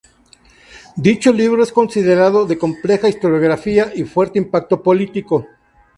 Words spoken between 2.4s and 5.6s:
de compleja historiografía y fuerte impacto político.